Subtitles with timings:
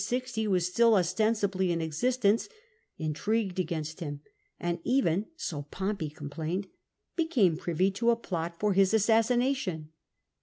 [0.03, 2.49] 60 was still ostensibly in existence,
[2.97, 4.21] intrigued against him,
[4.59, 6.65] and even (so Pompey complained)
[7.15, 9.89] became privy to a plot for his assassination.